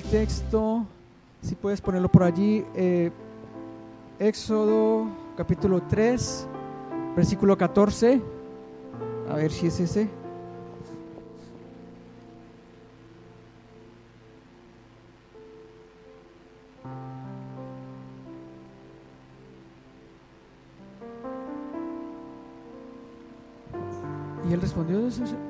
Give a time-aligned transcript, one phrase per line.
[0.00, 0.86] el texto,
[1.42, 3.10] si puedes ponerlo por allí, eh,
[4.18, 5.06] Éxodo
[5.36, 6.46] capítulo 3,
[7.16, 8.20] versículo 14.
[9.28, 10.19] A ver si es ese.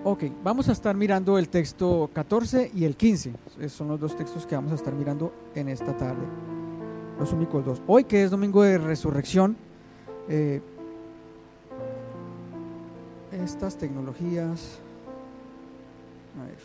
[0.05, 3.33] Ok, vamos a estar mirando el texto 14 y el 15.
[3.59, 6.23] Esos son los dos textos que vamos a estar mirando en esta tarde.
[7.19, 7.83] Los únicos dos.
[7.87, 9.56] Hoy que es domingo de resurrección,
[10.29, 10.61] eh,
[13.33, 14.79] estas tecnologías...
[16.41, 16.59] A ver.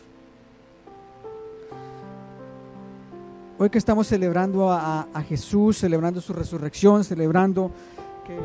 [3.58, 7.70] Hoy que estamos celebrando a Jesús, celebrando su resurrección, celebrando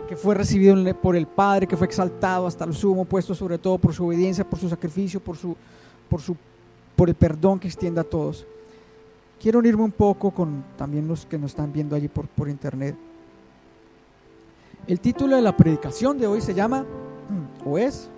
[0.07, 3.77] que, fue recibido por el Padre, que fue exaltado hasta el sumo, puesto sobre todo
[3.77, 5.55] por su obediencia, por su sacrificio, por, su,
[6.09, 6.35] por, su,
[6.95, 8.45] por el perdón que extiende a todos.
[9.39, 12.95] Quiero unirme un poco con también los que nos están viendo allí por, por internet.
[14.87, 16.85] El título de la predicación de hoy se llama,
[17.65, 18.09] o es,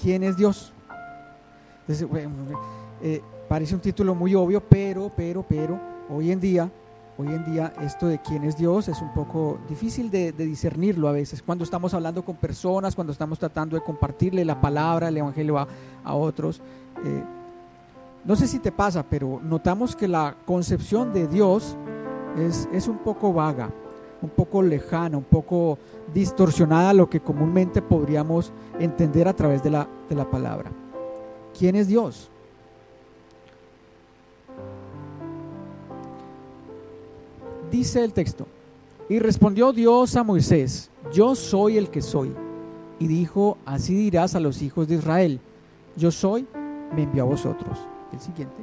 [0.00, 0.72] ¿quién es Dios?
[3.02, 5.78] Eh, parece un título muy obvio, pero, pero, pero,
[6.10, 6.70] hoy en día
[7.18, 11.12] Hoy en día esto de quién es Dios es un poco difícil de, discernirlo a
[11.12, 11.42] veces.
[11.42, 16.14] Cuando estamos hablando con personas, cuando estamos tratando de compartirle la palabra, el Evangelio a,
[16.14, 16.60] otros.
[17.04, 17.24] Eh,
[18.22, 21.78] no sé si te pasa, pero notamos que la concepción de Dios
[22.36, 23.70] es, es un poco vaga,
[24.20, 25.78] un poco lejana, un poco
[26.12, 30.70] distorsionada a lo que comúnmente podríamos entender a través de la, de la palabra.
[31.58, 32.30] ¿Quién es Dios?
[37.70, 38.46] Dice el texto,
[39.08, 42.32] y respondió Dios a Moisés, yo soy el que soy.
[42.98, 45.40] Y dijo, así dirás a los hijos de Israel,
[45.96, 46.46] yo soy,
[46.94, 47.78] me envió a vosotros.
[48.12, 48.56] El siguiente.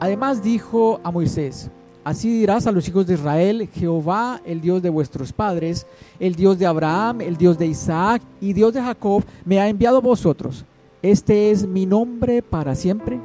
[0.00, 1.70] Además dijo a Moisés,
[2.04, 5.86] así dirás a los hijos de Israel, Jehová, el Dios de vuestros padres,
[6.18, 9.98] el Dios de Abraham, el Dios de Isaac y Dios de Jacob, me ha enviado
[9.98, 10.64] a vosotros.
[11.02, 13.20] Este es mi nombre para siempre.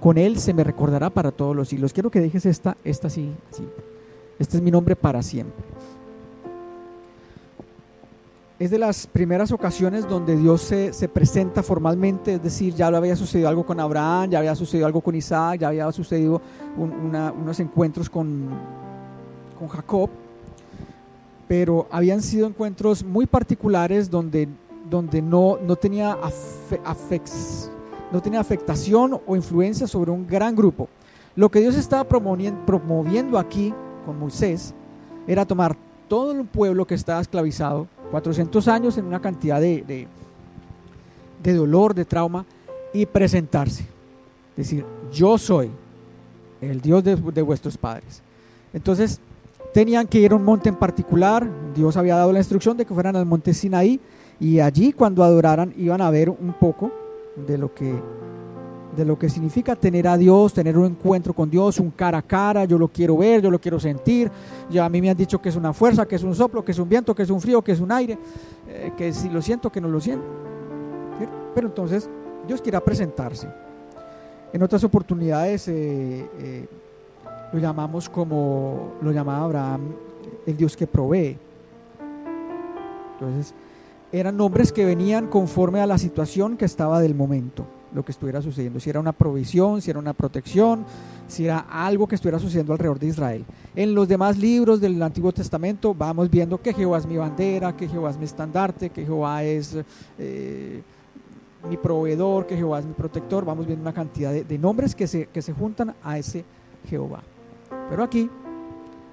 [0.00, 1.92] Con él se me recordará para todos los siglos.
[1.92, 3.64] Quiero que dejes esta, esta así, así.
[4.40, 5.62] Este es mi nombre para siempre.
[8.58, 13.48] Es de las primeras ocasiones donde Dios se, presenta formalmente, es decir, ya había sucedido
[13.50, 16.40] algo con Abraham, ya había sucedido algo con Isaac, ya había sucedido
[16.76, 18.48] unos encuentros con,
[19.58, 20.08] con Jacob,
[21.46, 24.48] pero habían sido encuentros muy particulares donde,
[24.88, 26.16] donde no, no, tenía
[28.10, 30.88] no tenía afectación o influencia sobre un gran grupo.
[31.36, 33.74] Lo que Dios estaba promoviendo aquí
[34.04, 34.74] con Moisés
[35.26, 35.76] era tomar
[36.08, 40.08] todo el pueblo que estaba esclavizado, 400 años en una cantidad de,
[41.42, 42.44] de, dolor, de trauma,
[42.92, 43.86] y presentarse.
[44.56, 45.70] Decir, yo soy
[46.60, 48.22] el Dios de, de, vuestros padres.
[48.72, 49.20] Entonces,
[49.72, 51.48] tenían que ir a un monte en particular.
[51.74, 54.00] Dios había dado la instrucción de que fueran al monte Sinaí
[54.40, 56.90] y allí cuando adoraran iban a ver un poco
[57.46, 57.94] de lo que
[58.96, 62.22] de lo que significa tener a Dios, tener un encuentro con Dios, un cara a
[62.22, 64.30] cara, yo lo quiero ver, yo lo quiero sentir,
[64.68, 66.72] ya a mí me han dicho que es una fuerza, que es un soplo, que
[66.72, 68.18] es un viento, que es un frío, que es un aire,
[68.68, 70.24] eh, que si lo siento, que no lo siento.
[71.54, 72.08] Pero entonces
[72.46, 73.48] Dios quiere presentarse.
[74.52, 76.68] En otras oportunidades eh, eh,
[77.52, 79.80] lo llamamos como lo llamaba Abraham,
[80.46, 81.38] el Dios que provee.
[83.12, 83.54] Entonces
[84.12, 87.64] eran nombres que venían conforme a la situación que estaba del momento
[87.94, 90.84] lo que estuviera sucediendo, si era una provisión, si era una protección,
[91.26, 93.44] si era algo que estuviera sucediendo alrededor de Israel.
[93.74, 97.88] En los demás libros del Antiguo Testamento vamos viendo que Jehová es mi bandera, que
[97.88, 99.76] Jehová es mi estandarte, que Jehová es
[100.18, 100.82] eh,
[101.68, 103.44] mi proveedor, que Jehová es mi protector.
[103.44, 106.44] Vamos viendo una cantidad de, nombres que se, que se juntan a ese
[106.88, 107.22] Jehová.
[107.88, 108.30] Pero aquí,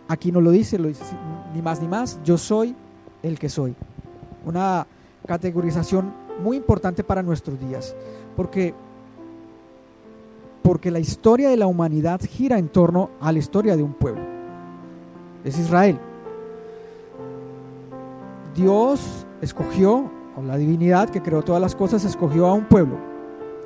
[0.08, 1.04] aquí no lo dice, lo dice
[1.54, 2.76] ni más ni más, yo soy
[3.24, 3.76] el que soy.
[4.46, 4.86] Una
[5.25, 7.96] categorización muy importante para nuestros días.
[8.38, 8.74] Porque,
[10.62, 14.22] porque la historia de la humanidad gira en torno a la historia de un pueblo.
[15.44, 16.00] Es Israel.
[18.56, 22.98] Dios escogió, o la divinidad que creó todas las cosas, escogió a un pueblo,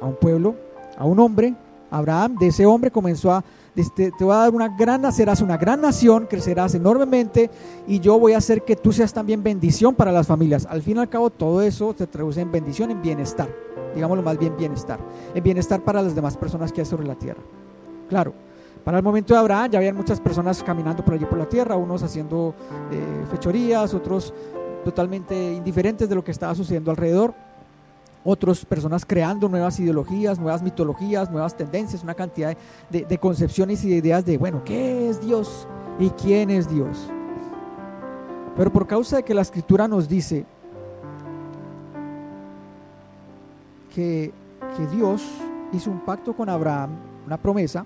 [0.02, 0.56] a un pueblo,
[0.98, 1.54] a un hombre,
[1.92, 3.44] Abraham, de ese hombre comenzó a
[3.76, 7.50] te, te voy a dar una gran, serás una gran nación, crecerás enormemente
[7.88, 10.66] y yo voy a hacer que tú seas también bendición para las familias.
[10.70, 13.48] Al fin y al cabo, todo eso se traduce en bendición, en bienestar
[13.94, 15.00] digámoslo más bien bienestar,
[15.34, 17.42] el bienestar para las demás personas que hay sobre la tierra.
[18.10, 18.34] Claro,
[18.84, 21.76] para el momento de Abraham ya habían muchas personas caminando por allí por la tierra,
[21.76, 22.56] unos haciendo
[22.92, 24.34] eh, fechorías, otros
[24.84, 27.34] totalmente indiferentes de lo que estaba sucediendo alrededor.
[28.24, 32.56] Otras personas creando nuevas ideologías, nuevas mitologías, nuevas tendencias, una cantidad
[32.90, 35.68] de, concepciones y de ideas de, bueno, ¿qué es Dios?
[36.00, 37.10] ¿Y quién es Dios?
[38.56, 40.46] Pero por causa de que la escritura nos dice
[43.94, 44.32] que,
[44.78, 45.24] que Dios
[45.74, 46.92] hizo un pacto con Abraham,
[47.26, 47.86] una promesa,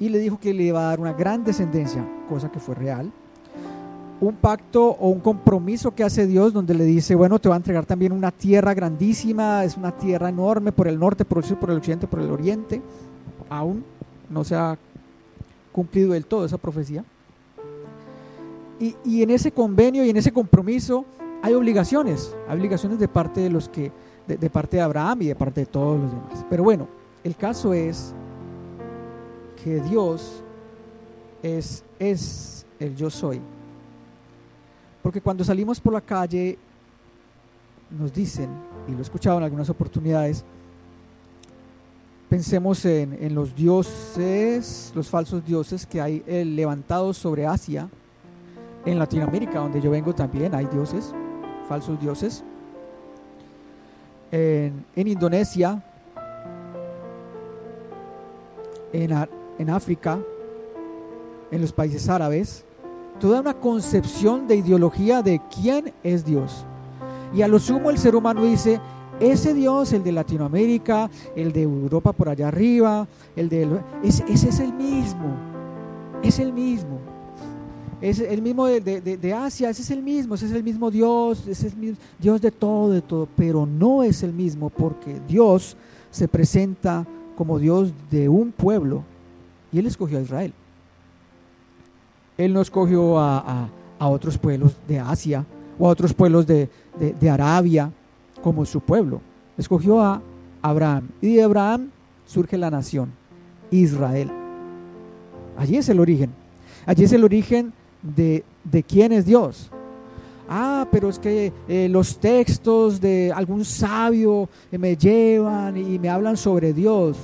[0.00, 3.10] y le dijo que le iba a dar una gran descendencia, cosa que fue real.
[4.20, 7.58] Un pacto o un compromiso que hace Dios donde le dice, bueno, te va a
[7.58, 11.58] entregar también una tierra grandísima, es una tierra enorme por el norte, por el sur,
[11.58, 12.82] por el occidente, por el oriente.
[13.48, 13.84] Aún
[14.28, 14.76] no se ha
[15.70, 17.04] cumplido del todo esa profecía.
[18.80, 21.04] Y, y en ese convenio y en ese compromiso
[21.42, 23.92] hay obligaciones, hay obligaciones de parte de los que,
[24.26, 26.44] de, de parte de Abraham y de parte de todos los demás.
[26.50, 26.88] Pero bueno,
[27.22, 28.12] el caso es
[29.62, 30.42] que Dios
[31.42, 33.40] es, es el yo soy.
[35.08, 36.58] Porque cuando salimos por la calle
[37.98, 38.50] nos dicen,
[38.86, 40.44] y lo he escuchado en algunas oportunidades,
[42.28, 47.88] pensemos en, los dioses, los falsos dioses que hay eh, levantados sobre Asia,
[48.84, 51.14] en Latinoamérica, donde yo vengo también hay dioses,
[51.70, 52.44] falsos dioses.
[54.30, 55.82] En, Indonesia,
[58.92, 60.18] en África,
[61.50, 62.66] en los países árabes,
[63.18, 66.64] toda una concepción de ideología de quién es Dios.
[67.34, 68.80] Y a lo sumo el ser humano dice,
[69.20, 73.06] ese Dios, el de Latinoamérica, el de Europa por allá arriba,
[73.36, 73.68] el de...
[74.02, 75.34] Ese, ese es el mismo,
[76.22, 76.98] es el mismo.
[78.00, 80.88] Es el mismo de, de, de, Asia, ese es el mismo, ese es el mismo
[80.88, 84.70] Dios, ese es el mismo Dios de todo, de todo, pero no es el mismo
[84.70, 85.76] porque Dios
[86.12, 87.04] se presenta
[87.36, 89.02] como Dios de un pueblo
[89.72, 90.52] y Él escogió a Israel.
[92.38, 93.68] Él no escogió a,
[93.98, 95.44] a, otros pueblos de Asia
[95.78, 97.90] o a otros pueblos de, de, de Arabia
[98.42, 99.20] como su pueblo.
[99.58, 100.22] Escogió a
[100.62, 101.90] Abraham y de Abraham
[102.26, 103.10] surge la nación,
[103.70, 104.30] Israel.
[105.56, 106.30] Allí es el origen.
[106.86, 109.70] Allí es el origen de, de quién es Dios.
[110.48, 116.08] Ah, pero es que eh, los textos de algún sabio eh, me llevan y me
[116.08, 117.18] hablan sobre Dios.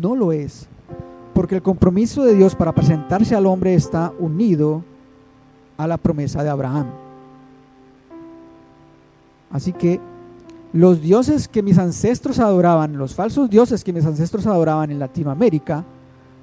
[0.00, 0.68] No lo es.
[1.40, 4.84] Porque el compromiso de Dios para presentarse al hombre está unido
[5.78, 6.88] a la promesa de Abraham.
[9.50, 9.98] Así que
[10.74, 15.82] los dioses que mis ancestros adoraban, los falsos dioses que mis ancestros adoraban en Latinoamérica,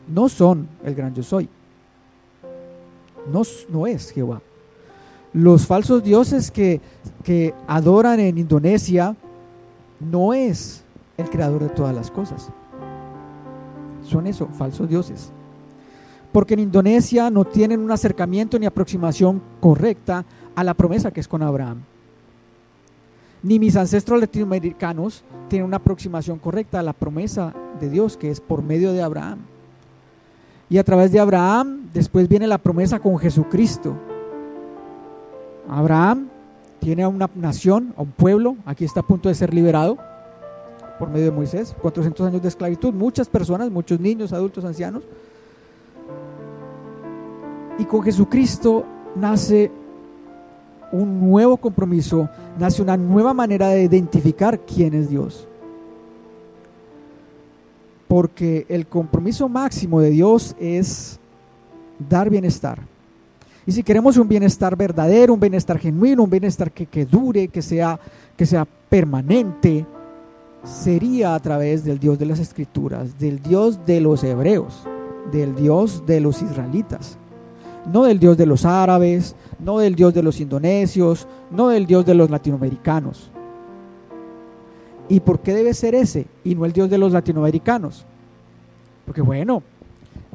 [0.08, 1.48] no son el gran yo soy.
[3.32, 4.42] No, es Jehová.
[5.32, 6.82] Los falsos dioses que,
[7.24, 9.16] que adoran en Indonesia
[10.00, 10.82] no es
[11.18, 12.50] el creador de todas las cosas.
[14.08, 15.32] Son eso, falsos dioses.
[16.32, 20.26] Porque en Indonesia no tienen un acercamiento ni aproximación correcta
[20.56, 21.82] a la promesa que es con Abraham.
[23.44, 28.40] Ni mis ancestros latinoamericanos tienen una aproximación correcta a la promesa de Dios que es
[28.40, 29.40] por medio de Abraham.
[30.70, 33.94] Y a través de Abraham después viene la promesa con Jesucristo.
[35.70, 36.28] Abraham
[36.80, 39.98] tiene a una nación, a un pueblo, aquí está a punto de ser liberado
[40.98, 45.04] por medio de Moisés, 400 años de esclavitud, muchas personas, muchos niños, adultos, ancianos.
[47.80, 48.84] Y con Jesucristo
[49.16, 49.72] nace
[50.92, 55.48] un nuevo compromiso, nace una nueva manera de identificar quién es Dios.
[58.08, 61.20] Porque el compromiso máximo de Dios es
[62.10, 62.80] dar bienestar.
[63.66, 67.62] Y si queremos un bienestar verdadero, un bienestar genuino, un bienestar que, que dure, que
[67.62, 68.00] sea,
[68.38, 69.86] que sea permanente,
[70.68, 74.84] sería a través del Dios de las Escrituras, del Dios de los hebreos,
[75.32, 77.18] del Dios de los israelitas,
[77.92, 82.06] no del Dios de los árabes, no del Dios de los indonesios, no del Dios
[82.06, 83.32] de los latinoamericanos.
[85.10, 88.06] ¿Y por qué debe ser ese y no el Dios de los latinoamericanos?
[89.06, 89.64] Porque bueno,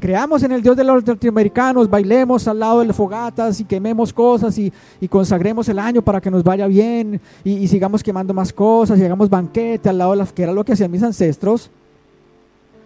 [0.00, 4.12] creamos en el Dios de los latinoamericanos, bailemos al lado de las fogatas y quememos
[4.12, 8.52] cosas y, y consagremos el año para que nos vaya bien y, sigamos quemando más
[8.52, 11.70] cosas y hagamos banquete al lado de las que era lo que hacían mis ancestros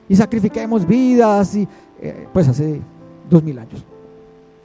[0.08, 1.66] y sacrifiquemos vidas y
[2.00, 2.80] eh, pues hace
[3.28, 3.84] dos mil años.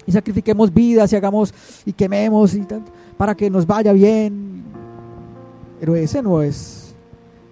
[0.05, 1.53] Y sacrifiquemos vidas y hagamos
[1.85, 2.65] y quememos y
[3.17, 4.63] para que nos vaya bien.
[5.79, 6.93] Pero ese no es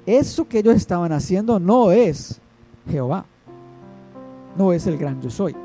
[0.06, 2.40] eso que ellos estaban haciendo no es
[2.90, 3.26] Jehová
[4.58, 5.56] no es el gran yo soy.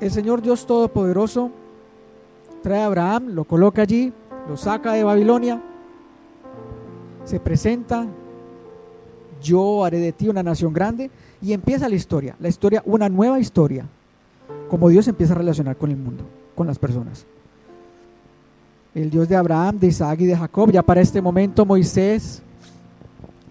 [0.00, 1.50] El Señor Dios Todopoderoso
[2.62, 4.12] trae a Abraham, lo coloca allí,
[4.48, 5.62] lo saca de Babilonia,
[7.24, 8.06] se presenta,
[9.40, 11.10] yo haré de ti una nación grande
[11.40, 13.86] y empieza la historia, la historia, una nueva historia,
[14.68, 16.24] como Dios empieza a relacionar con el mundo.
[16.54, 17.24] con las personas.
[18.94, 20.70] El Dios de Abraham, de Isaac y de Jacob.
[20.70, 22.42] Ya para este momento Moisés,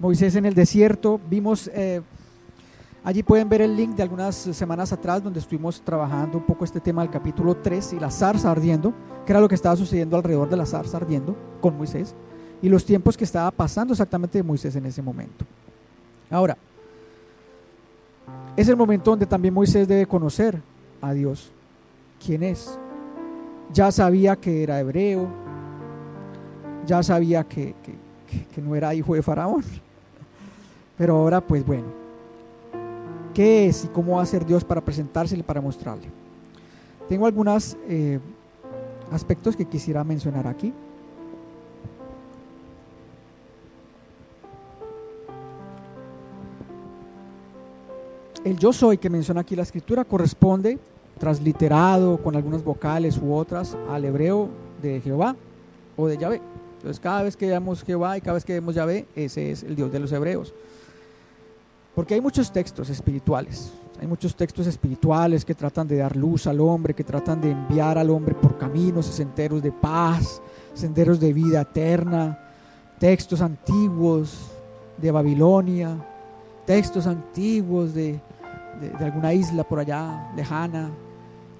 [0.01, 2.01] Moisés en el desierto, vimos, eh,
[3.03, 6.79] allí pueden ver el link de algunas semanas atrás donde estuvimos trabajando un poco este
[6.79, 10.49] tema del capítulo 3 y la zarza ardiendo, que era lo que estaba sucediendo alrededor
[10.49, 12.15] de la zarza ardiendo con Moisés
[12.63, 15.45] y los tiempos que estaba pasando exactamente de Moisés en ese momento.
[16.31, 16.57] Ahora,
[18.57, 20.59] es el momento donde también Moisés debe conocer
[20.99, 21.51] a Dios.
[22.25, 22.79] ¿Quién es?
[23.71, 25.27] Ya sabía que era hebreo,
[26.87, 27.75] ya sabía que,
[28.57, 29.63] no era hijo de Faraón.
[30.97, 31.87] Pero ahora, pues bueno,
[33.33, 36.09] ¿qué es y cómo va a ser Dios para presentársele, para mostrarle?
[37.09, 38.19] Tengo algunos eh,
[39.11, 40.73] aspectos que quisiera mencionar aquí.
[48.43, 50.79] El yo soy que menciona aquí la escritura corresponde,
[51.19, 54.49] transliterado con algunas vocales u otras, al hebreo
[54.81, 55.35] de Jehová
[55.95, 56.41] o de Yahvé.
[56.77, 59.75] Entonces cada vez que veamos Jehová y cada vez que vemos Yahvé, ese es el
[59.75, 60.55] Dios de los hebreos.
[61.95, 66.61] Porque hay muchos textos espirituales, hay muchos textos espirituales que tratan de dar luz al
[66.61, 70.41] hombre, que tratan de enviar al hombre por caminos senderos de paz,
[70.73, 72.39] senderos de vida eterna,
[72.97, 74.51] textos antiguos
[74.97, 75.97] de Babilonia,
[76.65, 78.19] textos antiguos de,
[78.79, 80.89] de, alguna isla por allá lejana,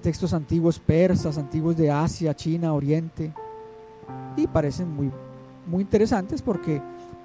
[0.00, 3.32] textos antiguos persas, antiguos de Asia, China, Oriente,
[4.36, 5.10] y parecen muy,
[5.66, 6.80] muy interesantes porque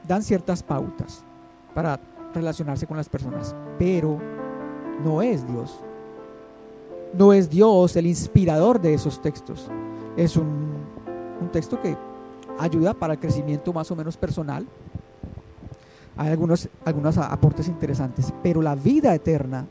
[0.08, 1.24] dan ciertas pautas
[1.74, 2.00] para
[2.34, 4.20] relacionarse con las personas, pero
[5.04, 5.80] no es Dios.
[7.14, 9.70] No es Dios el inspirador de esos textos.
[10.16, 10.74] Es un,
[11.42, 11.96] un texto que
[12.60, 14.68] ayuda para el crecimiento más o menos personal.
[16.18, 19.66] Hay algunos, algunos aportes interesantes, pero la vida eterna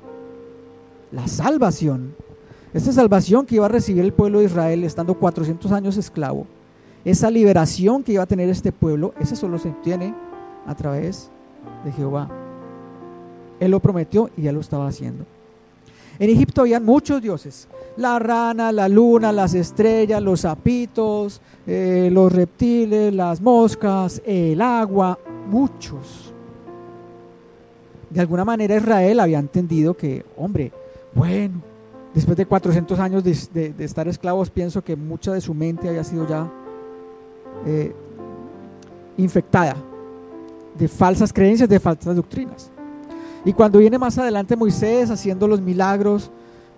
[1.13, 2.15] la salvación,
[2.75, 6.47] esta salvación que iba a recibir el pueblo de Israel estando 400 años esclavo,
[7.05, 10.15] esa liberación que iba a tener este pueblo, ese solo se obtiene
[10.67, 11.31] a través
[11.85, 12.29] de Jehová.
[13.61, 15.25] Él lo prometió y él lo estaba haciendo.
[16.19, 22.33] En Egipto había muchos dioses, la rana, la luna, las estrellas, los sapitos, eh, los
[22.33, 25.19] reptiles, las moscas, el agua,
[25.51, 26.33] muchos.
[28.09, 30.73] De alguna manera Israel había entendido que, hombre,
[31.15, 31.61] bueno,
[32.15, 36.27] después de 400 años de, estar esclavos, pienso que mucha de su mente había sido
[36.27, 36.51] ya
[37.67, 37.95] eh,
[39.19, 39.77] infectada
[40.79, 42.71] de falsas creencias, de falsas doctrinas.
[43.47, 46.33] Y cuando viene más adelante Moisés haciendo los milagros,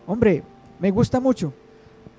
[0.07, 0.43] hombre,
[0.79, 1.51] me gusta mucho,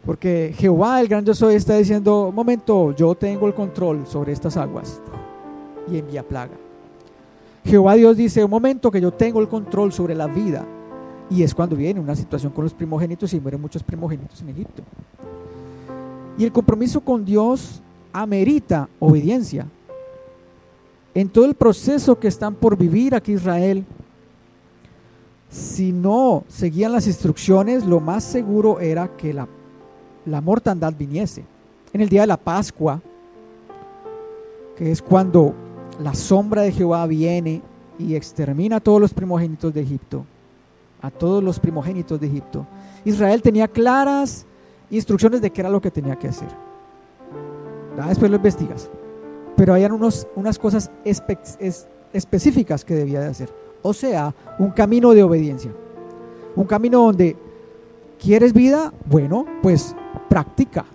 [0.03, 4.99] porque Jehová, el gran yo está diciendo, momento, yo tengo el control sobre estas aguas
[5.87, 6.57] y envía plaga.
[7.63, 10.65] Jehová Dios dice, un momento que yo tengo el control sobre la vida
[11.29, 14.81] y es cuando viene una situación con los primogénitos y mueren muchos primogénitos en Egipto.
[16.39, 19.67] Y el compromiso con Dios amerita obediencia.
[21.13, 23.85] En todo el proceso que están por vivir aquí Israel,
[25.49, 29.47] si no seguían las instrucciones, lo más seguro era que la,
[30.25, 31.43] la mortandad viniese.
[31.91, 33.01] En el día de la Pascua,
[34.77, 35.55] que es cuando
[36.01, 37.61] la sombra de Jehová viene
[37.97, 40.25] y extermina a todos los primogénitos de Egipto,
[41.01, 42.65] a todos los primogénitos de Egipto.
[43.03, 44.45] Israel tenía claras
[44.91, 46.49] instrucciones de qué era lo que tenía que hacer.
[48.07, 48.89] Después lo investigas.
[49.57, 50.89] Pero habían unos, unas cosas
[52.13, 53.58] específicas que debía de hacer.
[53.81, 55.71] O sea, un camino de obediencia.
[56.55, 57.36] Un camino donde
[58.19, 59.95] quieres vida, bueno, pues
[60.27, 60.86] practica.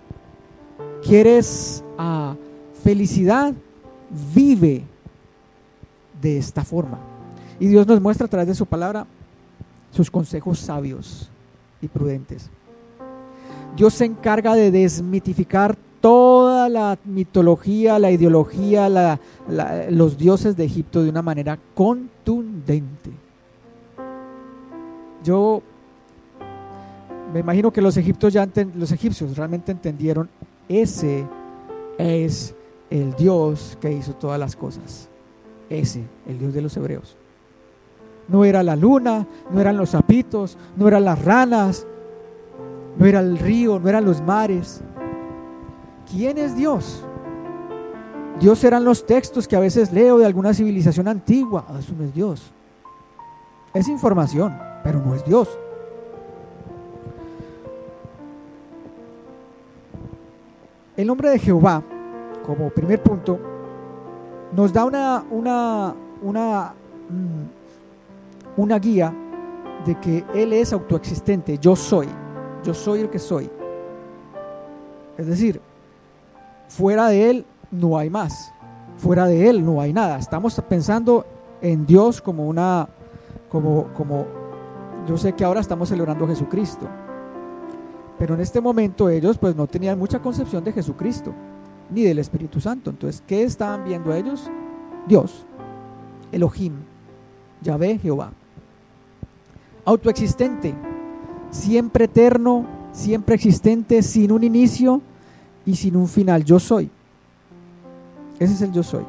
[1.03, 2.35] Quieres ah,
[2.83, 3.53] felicidad,
[4.33, 4.83] vive
[6.21, 6.99] de esta forma.
[7.59, 9.05] Y Dios nos muestra a través de su palabra
[9.91, 11.29] sus consejos sabios
[11.81, 12.49] y prudentes.
[13.75, 19.17] Dios se encarga de desmitificar toda la mitología, la ideología,
[19.89, 23.09] los dioses de Egipto de una manera contundente.
[25.23, 25.63] Yo
[27.33, 28.47] me imagino que los egipcios ya
[29.35, 30.29] realmente entendieron
[30.69, 31.25] ese
[31.97, 32.53] es
[32.91, 35.09] el Dios que hizo todas las cosas.
[35.71, 37.17] Ese, el Dios de los hebreos.
[38.27, 41.87] No era la luna, no eran los sapitos, no eran las ranas,
[42.95, 44.83] no era el río, no eran los mares.
[46.15, 47.03] ¿Quién es Dios?
[48.39, 51.65] Dios eran los textos que a veces leo de alguna civilización antigua.
[51.67, 52.51] Ah, eso no es Dios.
[53.73, 55.49] Es información, pero no es Dios.
[60.95, 61.83] El nombre de Jehová,
[62.45, 63.37] como primer punto,
[64.53, 66.73] nos da una, una, una
[67.09, 67.65] mm,
[68.55, 69.13] una guía
[69.85, 72.07] de que Él es autoexistente, yo soy,
[72.63, 73.49] yo soy el que soy.
[75.17, 75.59] Es decir,
[76.75, 78.51] fuera de Él no hay más.
[78.97, 80.17] Fuera de Él no hay nada.
[80.17, 81.25] Estamos pensando
[81.61, 82.87] en Dios como una,
[83.49, 84.25] como, como,
[85.07, 86.87] yo sé que ahora estamos celebrando a Jesucristo.
[88.19, 91.33] Pero en este momento ellos pues no tenían mucha concepción de Jesucristo,
[91.89, 92.89] ni del Espíritu Santo.
[92.89, 94.49] Entonces, ¿qué estaban viendo ellos?
[95.07, 95.45] Dios,
[96.31, 96.73] Elohim,
[97.61, 98.31] Yahvé, Jehová.
[99.83, 100.73] Autoexistente,
[101.51, 105.01] siempre eterno, siempre existente, sin un inicio
[105.65, 106.43] y sin un final.
[106.43, 106.89] Yo soy.
[108.39, 109.05] Ese es el yo soy.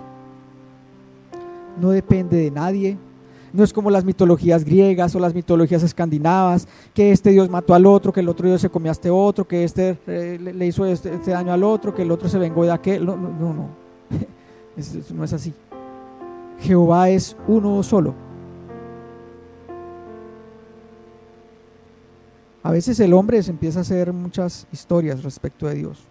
[1.81, 2.97] No depende de nadie.
[3.53, 7.87] No es como las mitologías griegas o las mitologías escandinavas, que este dios mató al
[7.87, 10.85] otro, que el otro dios se comió a este otro, que este eh, le, hizo
[10.85, 13.07] este, este, daño al otro, que el otro se vengó de aquel.
[13.07, 13.69] No, no, no.
[14.77, 15.55] Eso no es así.
[16.61, 18.15] Jehová es uno solo.
[22.63, 26.09] A veces el hombre se empieza a hacer muchas historias respecto de Dios.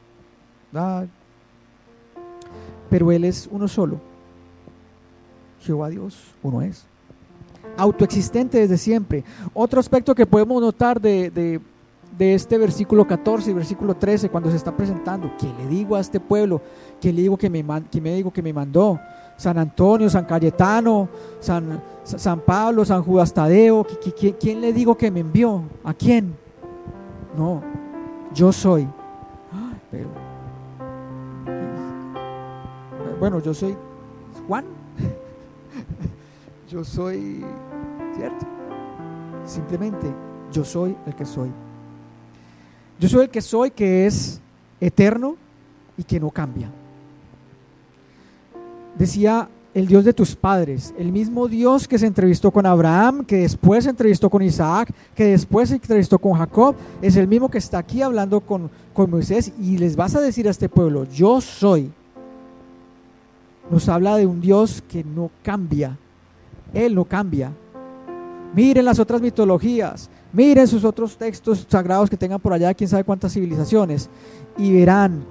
[2.89, 4.00] Pero Él es uno solo.
[5.62, 6.86] Jehová Dios, uno es.
[7.77, 9.24] Autoexistente desde siempre.
[9.53, 11.60] Otro aspecto que podemos notar de,
[12.20, 16.20] este versículo 14 y versículo 13, cuando se está presentando, ¿qué le digo a este
[16.20, 16.62] pueblo?
[17.01, 19.00] ¿Qué le digo que me, me digo que me mandó?
[19.38, 23.86] San Antonio, San Cayetano, San, San Pablo, San Judas Tadeo,
[24.39, 25.63] ¿quién le digo que me envió?
[25.84, 26.36] ¿A quién?
[27.38, 27.62] No,
[28.34, 28.88] yo soy.
[33.25, 33.75] Bueno, yo soy
[34.48, 34.65] Juan.
[36.70, 37.44] yo soy,
[38.15, 38.46] ¿cierto?
[39.44, 40.13] Simplemente,
[40.51, 41.50] yo soy el que soy.
[43.00, 44.39] Yo soy el que soy, que es
[44.79, 45.38] eterno
[45.98, 46.70] y que no cambia.
[48.96, 53.38] Decía el Dios de tus padres, el mismo Dios que se entrevistó con Abraham, que
[53.38, 57.58] después se entrevistó con Isaac, que después se entrevistó con Jacob, es el mismo que
[57.58, 61.42] está aquí hablando con, con Moisés y les vas a decir a este pueblo, yo
[61.42, 61.92] soy.
[63.69, 65.97] Nos habla de un Dios que no cambia,
[66.73, 67.51] Él no cambia.
[68.53, 73.03] Miren las otras mitologías, miren sus otros textos sagrados que tengan por allá, quién sabe
[73.03, 74.09] cuántas civilizaciones,
[74.57, 75.25] y verán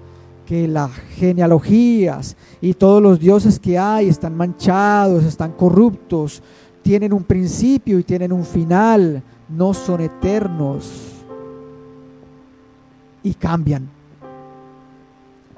[0.45, 6.43] que las genealogías y todos los dioses que hay están manchados, están corruptos,
[6.83, 11.13] tienen un principio y tienen un final, no son eternos
[13.23, 13.89] y cambian.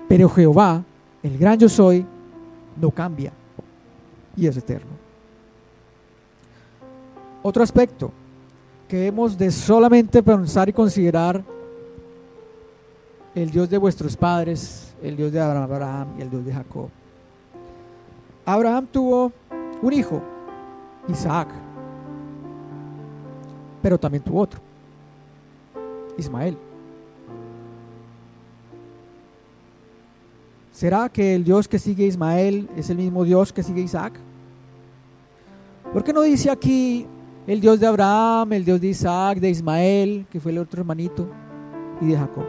[0.09, 0.85] Pero Jehová,
[1.23, 2.07] el gran yo soy,
[2.81, 3.33] no cambia
[4.37, 4.91] y es eterno.
[7.43, 8.11] Otro aspecto
[8.89, 11.43] que hemos de solamente pensar y considerar
[13.35, 16.89] el Dios de vuestros padres, el Dios de Abraham y el Dios de Jacob.
[18.45, 19.33] Abraham tuvo
[19.83, 20.23] un hijo,
[21.09, 21.49] Isaac,
[23.83, 24.61] pero también tuvo otro,
[26.17, 26.57] Ismael.
[30.77, 34.13] ¿Será que el Dios que sigue Ismael es el mismo Dios que sigue Isaac?
[35.91, 37.07] ¿Por qué no dice aquí
[37.47, 41.27] el Dios de Abraham, el Dios de Isaac, de Ismael, que fue el otro hermanito,
[42.03, 42.45] y de Jacob?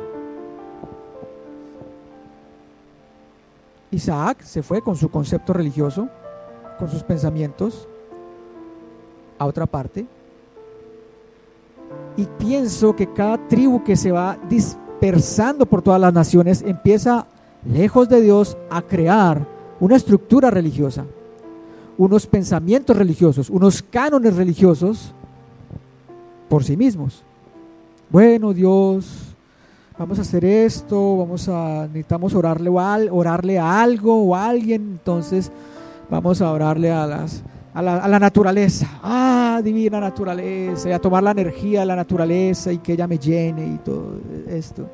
[3.92, 6.10] Isaac se fue con su concepto religioso,
[6.78, 7.88] con sus pensamientos,
[9.40, 10.06] a otra parte.
[12.18, 17.26] Y pienso que cada tribu que se va dispersando por todas las naciones empieza,
[17.66, 19.46] lejos de Dios, a crear
[19.80, 21.06] una estructura religiosa,
[21.98, 25.14] unos pensamientos religiosos, unos cánones religiosos
[26.50, 27.24] por sí mismos.
[28.10, 29.36] Bueno, Dios
[29.98, 35.52] vamos a hacer esto, vamos a, necesitamos orarle, orarle a algo o a alguien, entonces
[36.10, 37.44] vamos a orarle a, las,
[37.74, 41.96] a, la, a la naturaleza, ah, divina naturaleza, y a tomar la energía de la
[41.96, 44.88] naturaleza y que ella me llene y todo esto.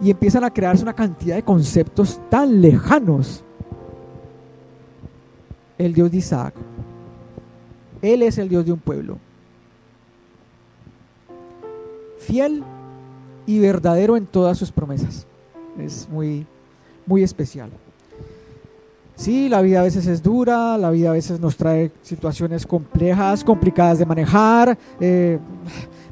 [0.00, 3.42] Y empiezan a crearse una cantidad de conceptos tan lejanos.
[5.76, 6.54] El Dios de Isaac.
[8.02, 9.18] Él es el Dios de un pueblo.
[12.18, 12.62] Fiel
[13.46, 15.26] y verdadero en todas sus promesas.
[15.78, 16.46] Es muy,
[17.06, 17.70] muy especial.
[19.18, 23.42] Sí, la vida a veces es dura, la vida a veces nos trae situaciones complejas,
[23.42, 25.40] complicadas de manejar, eh,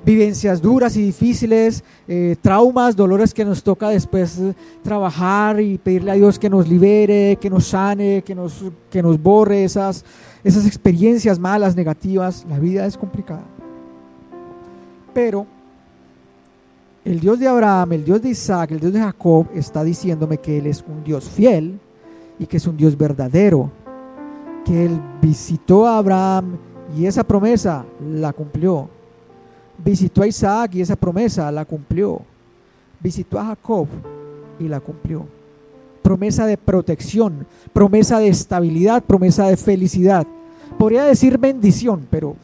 [0.06, 4.40] vivencias duras y difíciles, eh, traumas, dolores que nos toca después
[4.82, 9.20] trabajar y pedirle a Dios que nos libere, que nos sane, que nos, que nos
[9.20, 10.04] borre esas,
[10.44, 12.46] esas experiencias malas, negativas.
[12.48, 13.42] La vida es complicada.
[15.12, 15.44] Pero
[17.04, 20.58] el Dios de Abraham, el Dios de Isaac, el Dios de Jacob está diciéndome que
[20.58, 21.80] Él es un Dios fiel
[22.38, 23.72] y que es un Dios verdadero,
[24.64, 26.58] que Él visitó a Abraham
[26.96, 28.95] y esa promesa la cumplió.
[29.84, 32.22] Visitó a Isaac y esa promesa la cumplió.
[33.00, 33.86] visitó a Jacob
[34.58, 35.26] y la cumplió.
[36.02, 40.26] Promesa de protección, promesa de estabilidad, promesa de felicidad.
[40.78, 42.36] Podría decir bendición, pero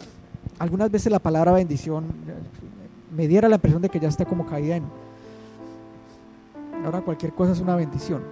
[0.59, 2.05] algunas veces la palabra bendición
[3.15, 4.85] me diera la impresión de que ya está como caída en...
[6.85, 8.23] Ahora cualquier cosa es una bendición.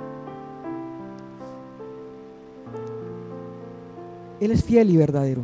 [4.41, 5.43] Él es fiel y verdadero.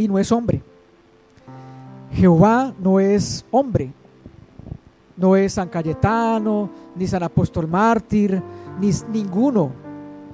[0.00, 0.62] Y no es hombre.
[2.12, 3.92] Jehová no es hombre.
[5.14, 8.42] No es San Cayetano, ni San Apóstol Mártir,
[8.80, 9.70] ni ninguno.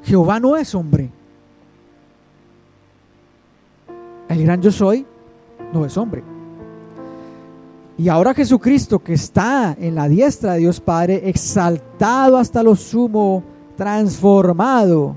[0.05, 1.11] Jehová no es hombre.
[4.29, 5.05] El gran yo soy
[5.73, 6.23] no es hombre.
[7.99, 13.43] Y ahora Jesucristo que está en la diestra de Dios Padre, exaltado hasta lo sumo,
[13.77, 15.17] transformado,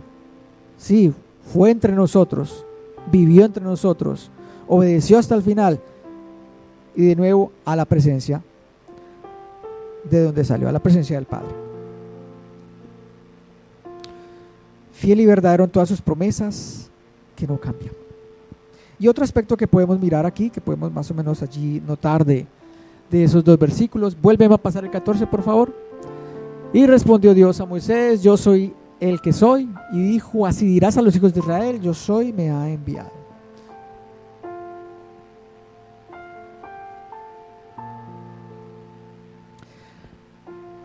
[0.75, 1.13] sí,
[1.53, 2.65] fue entre nosotros,
[3.11, 4.31] vivió entre nosotros,
[4.69, 5.79] obedeció hasta el final
[6.95, 8.41] y de nuevo a la presencia
[10.09, 11.49] de donde salió, a la presencia del Padre.
[14.93, 16.89] Fiel y verdadero en todas sus promesas
[17.35, 17.93] que no cambian.
[18.99, 22.45] Y otro aspecto que podemos mirar aquí, que podemos más o menos allí notar de,
[23.09, 25.73] de esos dos versículos, vuelve a pasar el 14 por favor.
[26.73, 29.69] Y respondió Dios a Moisés, yo soy el que soy.
[29.93, 33.18] Y dijo, así dirás a los hijos de Israel, yo soy, me ha enviado.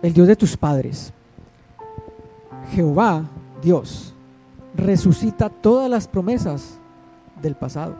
[0.04, 1.14] El Dios de tus padres,
[2.74, 3.24] Jehová,
[3.62, 4.12] Dios,
[4.74, 6.78] resucita todas las promesas
[7.40, 7.94] del pasado.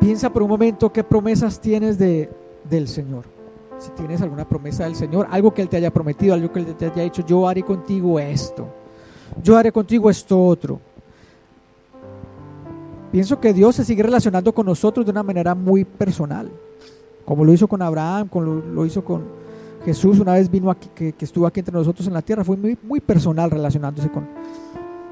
[0.00, 2.28] Piensa por un momento qué promesas tienes de,
[2.68, 3.24] del Señor.
[3.78, 6.76] Si tienes alguna promesa del Señor, algo que Él te haya prometido, algo que Él
[6.76, 8.68] te haya dicho, yo haré contigo esto,
[9.42, 10.78] yo haré contigo esto otro.
[13.10, 16.50] Pienso que Dios se sigue relacionando con nosotros de una manera muy personal,
[17.28, 19.22] como lo hizo con Abraham, como lo, hizo con
[19.84, 23.00] Jesús, una vez vino aquí, que, estuvo aquí entre nosotros en la tierra, fue muy,
[23.00, 24.26] personal relacionándose con,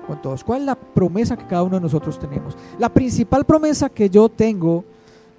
[0.07, 0.43] con todos.
[0.43, 2.57] ¿Cuál es la promesa que cada uno de nosotros tenemos?
[2.79, 4.83] La principal promesa que yo tengo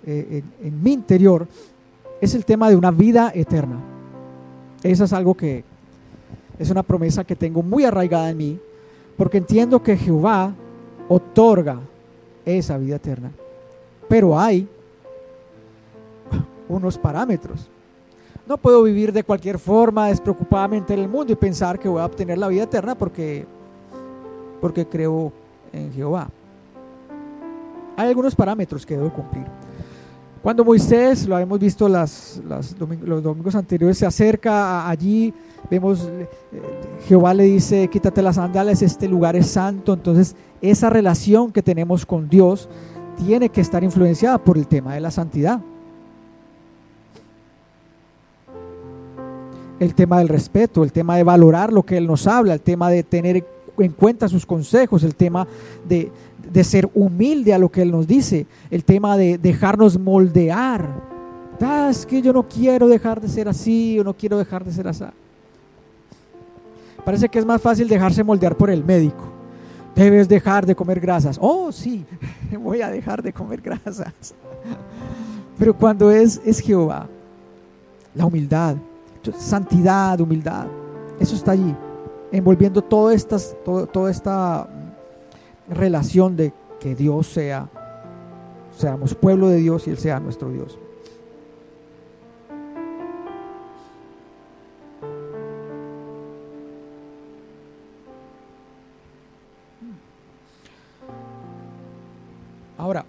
[0.06, 1.48] eh, en, mi interior
[2.22, 3.80] es el tema de una vida eterna.
[4.84, 5.64] Esa es algo que
[6.60, 8.60] es una promesa que tengo muy arraigada en mí,
[9.18, 10.54] porque entiendo que Jehová
[11.10, 11.80] otorga
[12.46, 13.32] esa vida eterna.
[14.08, 14.70] Pero hay
[16.70, 17.70] unos parámetros.
[18.48, 22.06] No puedo vivir de cualquier forma despreocupadamente en el mundo y pensar que voy a
[22.06, 23.46] obtener la vida eterna porque
[24.60, 25.32] porque creo
[25.72, 26.30] en Jehová.
[27.96, 29.46] Hay algunos parámetros que debo cumplir.
[30.42, 35.34] Cuando Moisés, lo hemos visto las, los domingos anteriores, se acerca allí,
[35.70, 36.28] vemos, eh,
[37.08, 39.94] Jehová le dice, quítate las sandalias, este lugar es santo.
[39.94, 42.70] Entonces, esa relación que tenemos con Dios
[43.18, 45.60] tiene que estar influenciada por el tema de la santidad.
[49.80, 52.90] El tema del respeto, el tema de valorar lo que Él nos habla, el tema
[52.90, 53.46] de tener
[53.78, 55.48] en cuenta sus consejos, el tema
[55.88, 56.12] de,
[56.64, 60.90] ser humilde a lo que Él nos dice, el tema de dejarnos moldear.
[61.62, 64.72] Ah, es que yo no quiero dejar de ser así o no quiero dejar de
[64.72, 65.04] ser así.
[67.06, 69.24] Parece que es más fácil dejarse moldear por el médico.
[69.96, 71.38] Debes dejar de comer grasas.
[71.42, 72.06] Oh, sí,
[72.60, 74.34] voy a dejar de comer grasas.
[75.58, 77.08] Pero cuando es, es Jehová,
[78.14, 78.76] la humildad,
[79.34, 80.68] santidad, humildad,
[81.20, 81.76] eso está allí
[82.32, 84.68] envolviendo toda esta, toda esta
[85.70, 87.70] relación de que Dios sea,
[88.78, 90.78] seamos pueblo de Dios y Él sea nuestro Dios.
[102.78, 103.04] Ahora,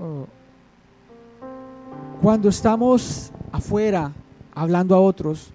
[0.00, 0.26] oh,
[2.22, 4.12] cuando estamos afuera
[4.54, 5.52] hablando a otros,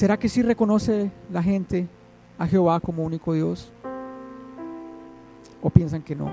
[0.00, 1.88] ¿Será que sí reconoce la gente
[2.38, 3.70] a Jehová como único Dios?
[5.62, 6.30] ¿O piensan que no?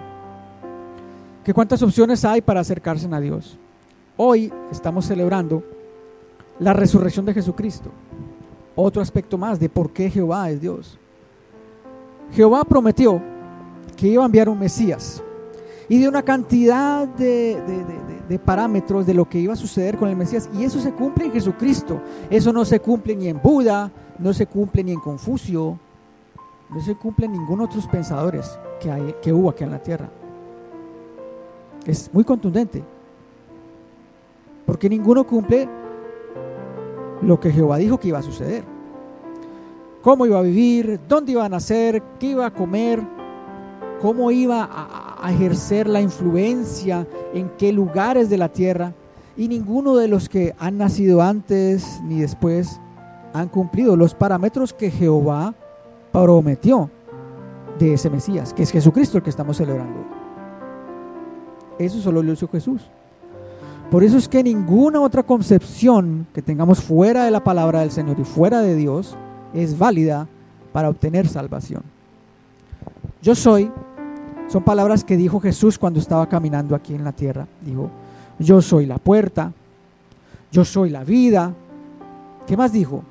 [1.43, 3.57] ¿Que cuántas opciones hay para acercarse a Dios?
[4.15, 5.63] Hoy estamos celebrando
[6.59, 7.89] la resurrección de Jesucristo.
[8.75, 10.97] Otro aspecto más de por qué Jehová es Dios.
[12.31, 13.21] Jehová prometió
[13.95, 15.23] que iba a enviar un Mesías
[15.89, 18.06] y de una cantidad de, de
[18.37, 20.49] parámetros de lo que iba a suceder con el Mesías.
[20.53, 22.01] Y eso se cumple en Jesucristo.
[22.29, 25.79] Eso no se cumple ni en Buda, no se cumple ni en Confucio,
[26.69, 30.09] no se cumple en ningún otros pensadores que, hay, que hubo aquí en la tierra.
[31.85, 32.83] Es muy contundente.
[34.65, 35.69] Porque ninguno cumple
[37.21, 38.63] lo que Jehová dijo que iba a suceder.
[40.01, 43.01] Cómo iba a vivir, dónde iba a nacer, qué iba a comer.
[44.01, 48.93] cómo iba a, a ejercer la influencia en qué lugares de la tierra.
[49.35, 52.79] Y ninguno de los que han nacido antes ni después
[53.33, 55.53] han cumplido los parámetros que Jehová
[56.11, 56.89] prometió
[57.77, 60.05] de ese Mesías, que es Jesucristo el que estamos celebrando.
[61.77, 62.89] Eso solo lo hizo Jesús.
[63.91, 68.19] Por eso es que ninguna otra concepción que tengamos fuera de la palabra del Señor
[68.19, 69.15] y fuera de Dios
[69.53, 70.27] es válida
[70.73, 71.83] para obtener salvación.
[73.21, 73.71] Yo soy,
[74.47, 77.47] son palabras que dijo Jesús cuando estaba caminando aquí en la tierra.
[77.61, 77.89] Dijo,
[78.39, 79.51] yo soy la puerta,
[80.51, 81.53] yo soy la vida.
[82.45, 83.03] ¿Qué más dijo?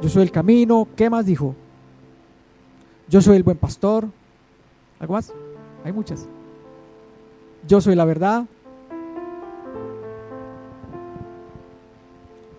[0.00, 0.86] Yo soy el camino.
[0.94, 1.56] ¿Qué más dijo?
[3.08, 4.06] Yo soy el buen pastor.
[5.00, 5.32] ¿Algo más?
[5.84, 6.26] Hay muchas.
[7.66, 8.44] Yo soy la verdad.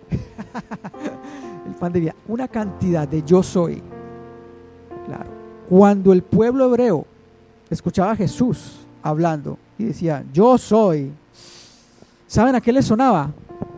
[1.67, 2.15] el pan de vida.
[2.27, 3.81] Una cantidad de yo soy.
[5.05, 5.36] Claro.
[5.69, 7.05] Cuando el pueblo hebreo
[7.69, 11.11] escuchaba a Jesús hablando y decía, yo soy,
[12.25, 13.31] ¿saben a qué le sonaba?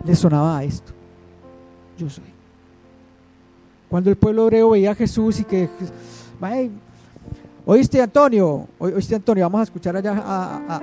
[0.06, 0.92] Le sonaba a esto.
[1.98, 2.26] Yo soy.
[3.90, 5.68] Cuando el pueblo hebreo veía a Jesús y que,
[7.66, 10.24] oíste Antonio, oíste Antonio, vamos a escuchar allá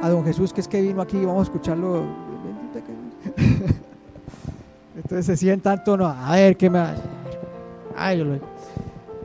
[0.02, 2.02] a, don Jesús, que es que vino aquí, vamos a escucharlo.
[4.96, 6.84] Entonces se sienta Antonio, a ver qué me...
[7.94, 8.34] Ay, yo lo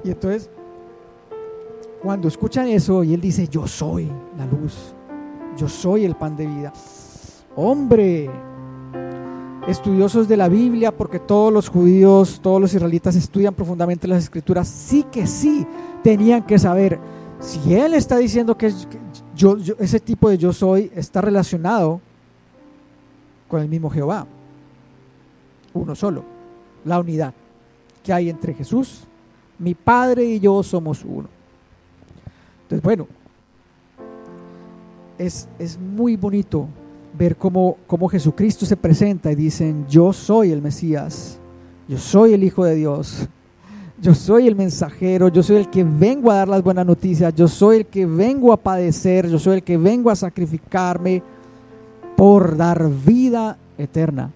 [0.04, 0.50] Y entonces,
[2.02, 4.94] cuando escuchan eso y él dice, yo soy la luz,
[5.56, 6.74] yo soy el pan de vida.
[7.56, 8.30] Hombre,
[9.68, 14.68] estudiosos de la Biblia, porque todos los judíos, todos los israelitas estudian profundamente las escrituras,
[14.68, 15.66] sí que sí
[16.04, 17.00] tenían que saber
[17.40, 18.74] si él está diciendo que,
[19.36, 22.02] yo, ese tipo de yo soy está relacionado
[23.48, 24.26] con el mismo Jehová,
[25.74, 26.24] uno solo,
[26.84, 27.34] la unidad
[28.04, 29.04] que hay entre Jesús,
[29.60, 31.41] mi Padre y yo somos uno.
[32.72, 33.08] Entonces, bueno,
[35.18, 36.70] es, es muy bonito
[37.18, 41.38] ver cómo, cómo Jesucristo se presenta y dicen, yo soy el Mesías,
[41.90, 43.28] yo soy el Hijo de Dios,
[44.02, 47.50] yo soy el mensajero, yo soy el que vengo a dar las buenas noticias, yo
[47.50, 51.22] soy el que vengo a padecer, yo soy el que vengo a sacrificarme
[52.16, 54.32] por dar vida eterna.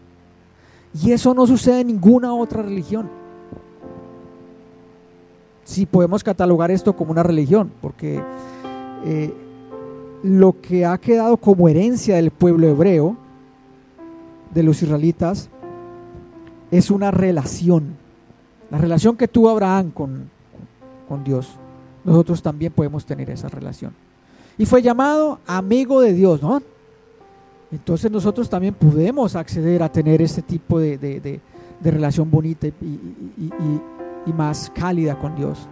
[1.01, 3.09] Y eso no sucede en ninguna otra religión.
[5.65, 8.23] Si podemos catalogar esto como una religión, porque
[9.05, 9.33] eh,
[10.23, 13.17] lo que ha quedado como herencia del pueblo hebreo,
[14.53, 15.49] de los israelitas,
[16.71, 17.97] es una relación.
[18.71, 20.29] La relación que tuvo Abraham con,
[21.09, 21.49] con Dios.
[22.03, 23.93] Nosotros también podemos tener esa relación.
[24.57, 26.61] Y fue llamado amigo de Dios, ¿no?
[27.71, 31.41] Entonces nosotros también podemos acceder a tener ese tipo de, de,
[31.83, 32.73] relación bonita y,
[34.33, 35.67] más cálida con Dios.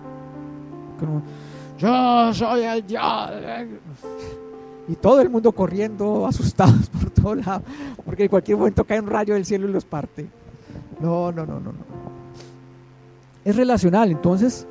[1.77, 3.31] yo soy el Dios
[4.87, 7.63] y todo el mundo corriendo, asustados por todo lado,
[8.05, 10.27] porque en cualquier momento cae un rayo del cielo y los parte.
[10.99, 12.03] No, no, no, no, no.
[13.45, 14.65] Es relacional, entonces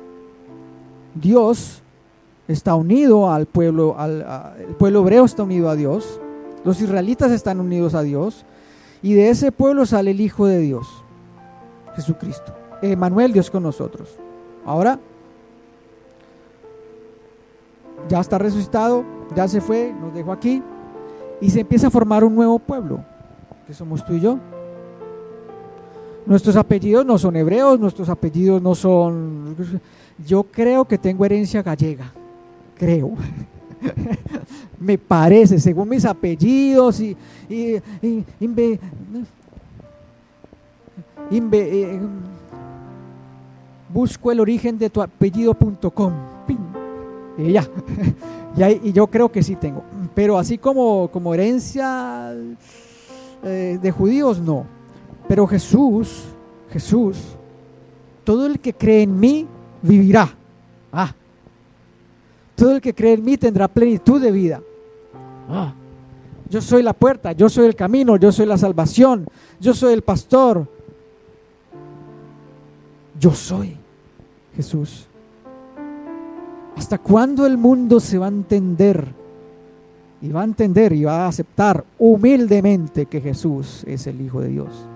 [1.15, 1.81] Dios
[2.47, 6.19] está unido al pueblo, al, el pueblo hebreo está unido a Dios,
[6.63, 8.45] los israelitas están unidos a Dios,
[9.01, 10.87] y de ese pueblo sale el Hijo de Dios,
[11.95, 12.62] Jesucristo.
[12.91, 14.17] Emanuel, Dios con nosotros.
[14.65, 14.99] Ahora,
[18.09, 20.61] ya está resucitado, ya se fue, nos dejó aquí
[21.39, 23.03] y se empieza a formar un nuevo pueblo,
[23.65, 24.37] que somos tú y yo.
[26.25, 29.55] Nuestros apellidos no son hebreos, nuestros apellidos no son...
[30.25, 32.11] Yo creo que tengo herencia gallega,
[32.75, 33.13] creo.
[34.79, 37.15] Me parece, según mis apellidos y...
[37.49, 37.81] y,
[41.31, 41.99] eh,
[43.93, 46.13] busco el origen de tu apellido.com.
[47.37, 47.67] Y ya.
[48.83, 49.83] y, yo creo que sí tengo.
[50.13, 52.33] Pero así como, como herencia
[53.43, 54.65] eh, de judíos, no.
[55.27, 56.23] Pero Jesús,
[56.71, 57.17] Jesús,
[58.23, 59.47] todo el que cree en mí
[59.81, 60.35] vivirá.
[60.91, 61.13] Ah.
[62.55, 64.61] Todo el que cree en mí tendrá plenitud de vida.
[65.49, 65.73] Ah.
[66.49, 69.25] Yo soy la puerta, yo soy el camino, yo soy la salvación,
[69.59, 70.67] yo soy el pastor.
[73.19, 73.77] Yo soy
[74.55, 75.07] Jesús.
[76.75, 79.07] ¿Hasta cuándo el mundo se va a entender?
[80.21, 84.47] Y va a entender y va a aceptar humildemente que Jesús es el Hijo de
[84.49, 84.87] Dios.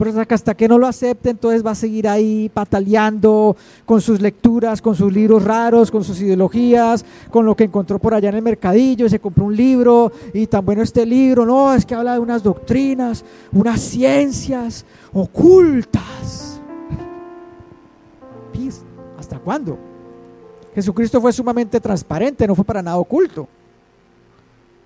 [0.00, 4.80] Pero hasta que no lo acepte, entonces va a seguir ahí pataleando con sus lecturas,
[4.80, 8.42] con sus libros raros, con sus ideologías, con lo que encontró por allá en el
[8.42, 12.14] mercadillo y se compró un libro y tan bueno este libro, no, es que habla
[12.14, 16.49] de unas doctrinas, unas ciencias ocultas.
[19.18, 19.78] ¿Hasta cuándo?
[20.74, 23.48] Jesucristo fue sumamente transparente, no fue para nada oculto,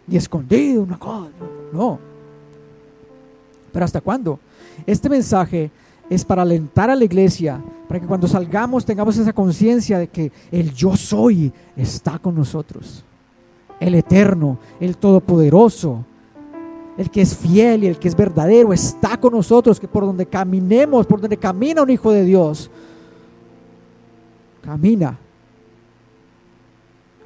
[0.06, 1.30] ni escondido, una cosa,
[1.72, 1.98] no.
[3.72, 4.38] Pero ¿hasta cuándo?
[4.86, 5.70] Este mensaje
[6.08, 10.32] es para alentar a la iglesia, para que cuando salgamos tengamos esa conciencia de que
[10.50, 13.04] el yo soy está con nosotros.
[13.80, 16.04] El eterno, el todopoderoso,
[16.96, 20.26] el que es fiel y el que es verdadero está con nosotros, que por donde
[20.26, 22.70] caminemos, por donde camina un hijo de Dios,
[24.64, 25.18] camina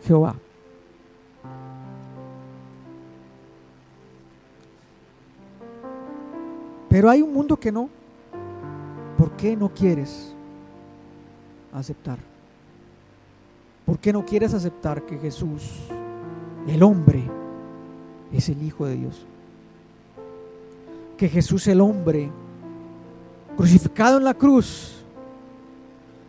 [0.05, 0.35] Jehová.
[6.89, 7.89] Pero hay un mundo que no.
[9.17, 10.33] ¿Por qué no quieres
[11.73, 12.19] aceptar?
[13.85, 15.85] ¿Por qué no quieres aceptar que Jesús,
[16.67, 17.23] el hombre,
[18.33, 19.27] es el Hijo de Dios?
[21.17, 22.31] Que Jesús, el hombre,
[23.57, 24.98] crucificado en la cruz,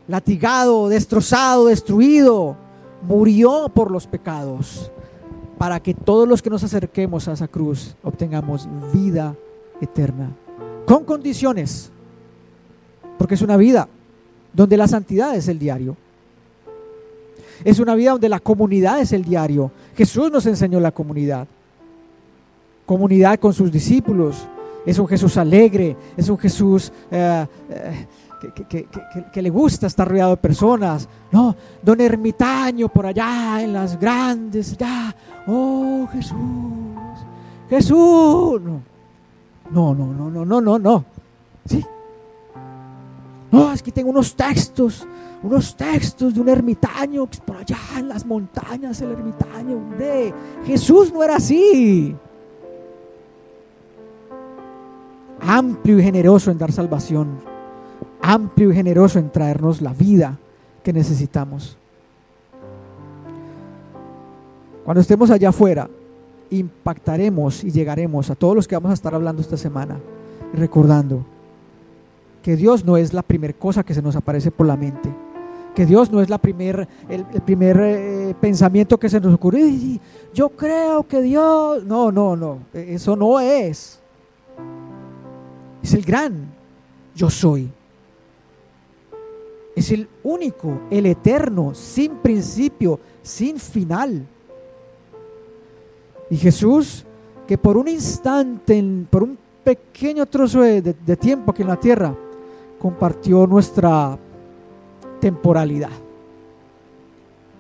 [0.09, 2.57] latigado, destrozado, destruido,
[3.03, 4.91] murió por los pecados,
[5.57, 9.35] para que todos los que nos acerquemos a esa cruz obtengamos vida
[9.79, 10.31] eterna,
[10.85, 11.91] con condiciones,
[13.17, 13.87] porque es una vida
[14.51, 15.95] donde la santidad es el diario.
[17.63, 19.69] Es una vida donde la comunidad es el diario.
[19.95, 21.45] Jesús nos enseñó la comunidad.
[22.85, 24.47] Comunidad con sus discípulos.
[24.85, 28.07] Es un Jesús alegre, es un Jesús eh, eh,
[28.39, 31.07] que, le gusta estar rodeado de personas.
[31.31, 35.13] No, don ermitaño por allá en las grandes, ya,
[35.47, 36.37] oh Jesús,
[37.69, 38.61] Jesús.
[39.71, 41.05] No, no, no, no, no, no, no.
[41.65, 41.85] Sí.
[43.51, 45.05] No, es que tengo unos textos,
[45.43, 49.97] unos textos de un ermitaño por allá en las montañas, el ermitaño.
[49.97, 50.33] de
[50.65, 52.15] Jesús no era así.
[55.41, 57.58] Amplio y generoso en dar salvación
[58.21, 60.37] amplio y generoso en traernos la vida
[60.83, 61.77] que necesitamos.
[64.85, 65.89] Cuando estemos allá afuera,
[66.49, 69.99] impactaremos y llegaremos a todos los que vamos a estar hablando esta semana,
[70.53, 71.23] recordando
[72.41, 75.13] que Dios no es la primera cosa que se nos aparece por la mente,
[75.75, 79.99] que Dios no es la primer, el, primer eh, pensamiento que se nos ocurre.
[80.33, 83.99] Yo creo que Dios, no, no, no, eso no es.
[85.83, 86.59] Es el gran
[87.19, 87.69] yo soy.
[89.79, 94.27] Es el único, el eterno, sin principio, sin final.
[96.29, 97.05] Y Jesús,
[97.47, 102.13] que por un instante, por un pequeño trozo de, tiempo aquí en la tierra,
[102.77, 104.19] compartió nuestra
[105.21, 105.91] temporalidad.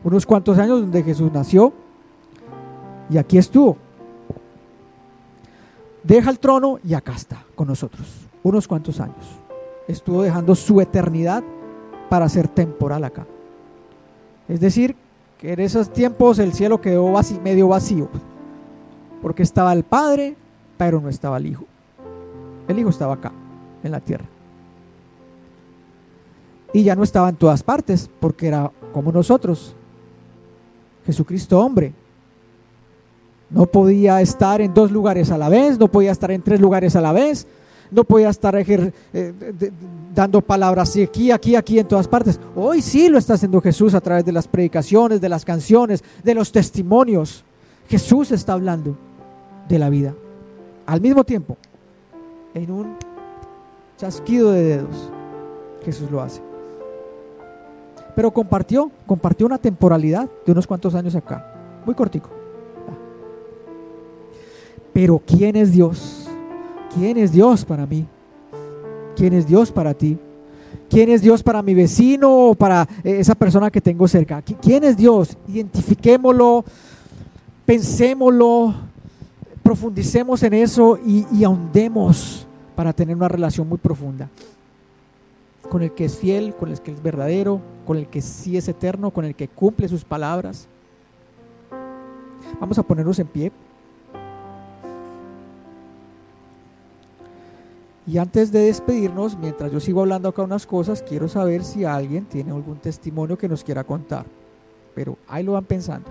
[0.03, 1.71] Unos cuantos años donde Jesús nació
[3.09, 3.77] y aquí estuvo.
[6.03, 8.05] Deja el trono y acá está con nosotros.
[8.43, 9.25] Unos cuantos años.
[9.87, 11.45] Estuvo dejando su eternidad
[12.09, 13.25] para ser temporal acá.
[14.47, 14.95] Es decir,
[15.37, 18.09] que en esos tiempos el cielo quedó medio vacío,
[19.21, 20.35] porque estaba el Padre,
[20.77, 21.65] pero no estaba el Hijo.
[22.67, 23.31] El Hijo estaba acá,
[23.83, 24.25] en la tierra.
[26.73, 29.75] Y ya no estaba en todas partes, porque era como nosotros.
[31.05, 31.93] Jesucristo hombre.
[33.49, 36.95] No podía estar en dos lugares a la vez, no podía estar en tres lugares
[36.95, 37.47] a la vez,
[37.91, 39.33] no podía estar eh,
[40.13, 42.39] dando palabras aquí, aquí, aquí, en todas partes.
[42.55, 46.35] Hoy sí lo está haciendo Jesús a través de las predicaciones, de las canciones, de
[46.35, 47.43] los testimonios.
[47.87, 48.95] Jesús está hablando
[49.67, 50.13] de la vida.
[50.85, 51.57] Al mismo tiempo,
[52.53, 52.95] en un
[53.97, 55.11] chasquido de dedos,
[55.83, 56.41] Jesús lo hace.
[58.15, 62.29] Pero compartió, compartió una temporalidad de unos cuantos años acá, muy cortico.
[64.91, 66.18] Pero ¿quién es Dios?
[66.93, 68.05] ¿Quién es Dios para mí?
[69.15, 70.17] ¿Quién es Dios para ti?
[70.89, 74.41] ¿Quién es Dios para mi vecino o para eh, esa persona que tengo cerca?
[74.41, 75.37] ¿Quién es Dios?
[75.47, 76.63] Identifiquémoslo,
[77.65, 78.73] pensémoslo,
[79.61, 84.29] profundicemos en eso y, y ahondemos para tener una relación muy profunda
[85.69, 88.67] con el que es fiel, con el que es verdadero, con el que sí es
[88.67, 90.67] eterno, con el que cumple sus palabras.
[92.59, 93.51] Vamos a ponernos en pie.
[98.09, 102.25] Y antes de despedirnos, mientras yo sigo hablando acá unas cosas, quiero saber si alguien
[102.25, 104.25] tiene algún testimonio que nos quiera contar.
[104.95, 106.09] Pero ahí lo van pensando.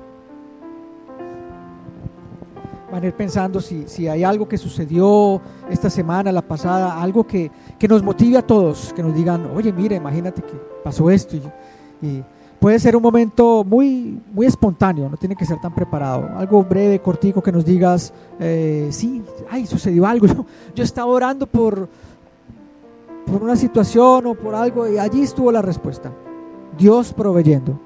[2.93, 7.27] Van a ir pensando si, si hay algo que sucedió esta semana, la pasada, algo
[7.27, 11.37] que, que, nos motive a todos, que nos digan, oye, mire, imagínate que pasó esto.
[12.01, 12.23] y
[12.61, 16.29] puede ser un momento muy, muy espontáneo, no tiene que ser tan preparado.
[16.37, 20.27] Algo breve, cortico, que nos digas, eh, sí, ay, sucedió algo.
[20.75, 21.89] Yo, estaba orando por,
[23.27, 26.13] por una situación o por algo y allí estuvo la respuesta.
[26.77, 27.79] Dios proveyendo.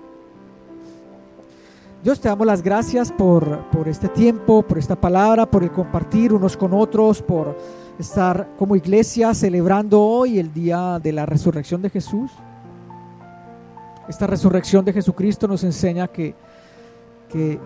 [2.02, 6.32] Dios, te damos las gracias por, por este tiempo, por esta palabra, por el compartir
[6.32, 7.56] unos con otros, por
[7.96, 12.32] estar como iglesia celebrando hoy el día de la resurrección de Jesús.
[14.08, 16.34] Esta resurrección de Jesucristo nos enseña que,
[17.28, 17.58] que,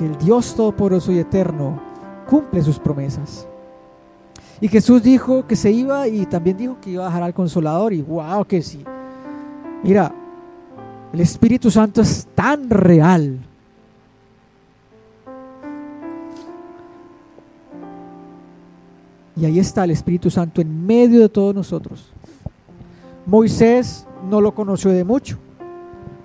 [0.00, 1.80] el Dios Todopoderoso y Eterno
[2.28, 3.46] cumple sus promesas.
[4.60, 7.92] Y Jesús dijo que se iba y también dijo que iba a dejar al consolador
[7.92, 8.84] y wow que sí.
[9.82, 10.12] Mira,
[11.12, 13.38] el Espíritu Santo es tan real.
[19.36, 22.13] Y ahí está el Espíritu Santo en medio de todos nosotros.
[23.26, 25.38] Moisés no lo conoció de mucho.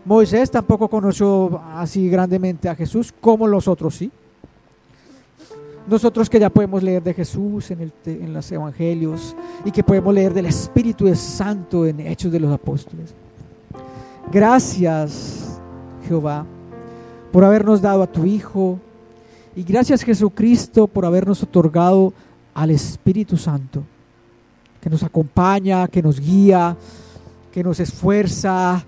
[0.05, 4.11] Moisés tampoco conoció así grandemente a Jesús como los otros sí.
[5.87, 9.35] Nosotros que ya podemos leer de Jesús en, el, en los evangelios
[9.65, 13.13] y que podemos leer del Espíritu Santo en Hechos de los Apóstoles.
[14.31, 15.59] Gracias,
[16.07, 16.45] Jehová,
[17.31, 18.79] por habernos dado a tu Hijo.
[19.55, 22.13] Y gracias, Jesucristo, por habernos otorgado
[22.53, 23.83] al Espíritu Santo,
[24.81, 26.75] que nos acompaña, que nos guía,
[27.51, 28.83] que nos esfuerza,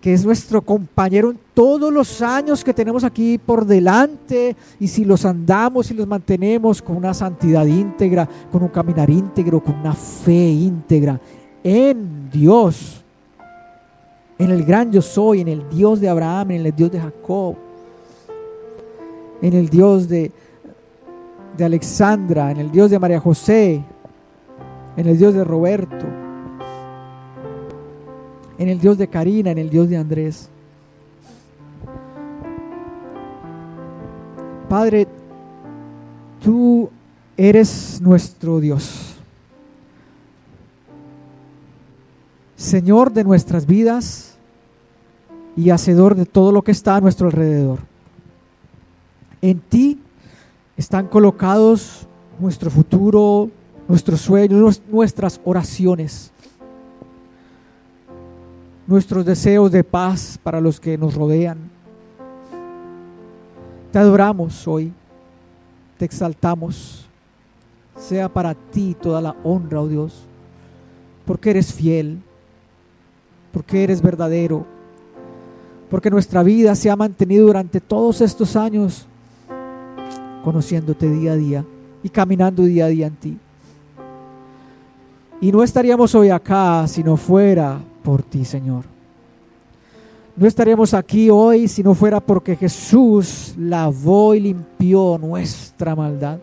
[0.00, 4.56] que, es nuestro compañero en todos los años que tenemos aquí por delante.
[4.78, 9.62] Y si los andamos y los mantenemos con una santidad íntegra, con un caminar íntegro,
[9.62, 11.20] con una fe íntegra
[11.62, 13.00] en Dios
[14.40, 17.56] en el gran yo soy, en el Dios de Abraham, en el Dios de Jacob,
[19.42, 20.32] en el Dios de,
[21.58, 23.84] de Alexandra, en el Dios de María José,
[24.96, 26.06] en el Dios de Roberto,
[28.58, 30.48] en el Dios de Karina, en el Dios de Andrés.
[34.68, 35.08] Padre,
[36.42, 36.90] tú
[37.36, 39.16] eres nuestro Dios.
[42.56, 44.30] Señor de nuestras vidas,
[45.56, 47.80] y hacedor de todo lo que está a nuestro alrededor.
[49.42, 49.98] En ti
[50.76, 52.06] están colocados
[52.38, 53.50] nuestro futuro,
[53.90, 56.30] nuestros sueños, nuestras oraciones,
[58.86, 61.58] nuestros deseos de paz para los que nos rodean.
[63.90, 64.92] Te adoramos hoy,
[65.98, 67.04] te exaltamos.
[67.98, 70.22] Sea para ti toda la honra, oh Dios,
[71.26, 72.22] porque eres fiel,
[73.52, 74.64] porque eres verdadero
[75.90, 79.06] porque nuestra vida se ha mantenido durante todos estos años
[80.44, 81.64] conociéndote día a día
[82.04, 83.38] y caminando día a día en ti.
[85.40, 88.84] Y no estaríamos hoy acá si no fuera por ti, Señor.
[90.36, 96.38] No estaríamos aquí hoy si no fuera porque Jesús lavó y limpió nuestra maldad.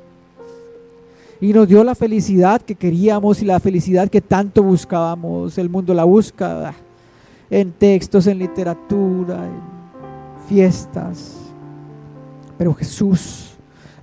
[1.40, 5.58] Y nos dio la felicidad que queríamos y la felicidad que tanto buscábamos.
[5.60, 6.74] El mundo la busca
[7.50, 11.36] en textos, en literatura, en fiestas.
[12.58, 13.47] Pero Jesús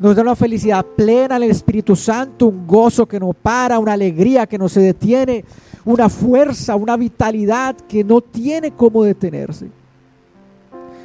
[0.05, 3.94] nos da una felicidad plena en el Espíritu Santo, un gozo que no para, una
[3.94, 5.46] alegría que no se detiene,
[5.86, 9.70] una fuerza, una vitalidad que no tiene cómo detenerse.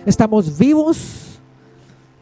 [0.06, 1.40] Estamos vivos